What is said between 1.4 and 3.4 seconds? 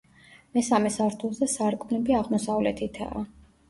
სარკმლები აღმოსავლეთითაა.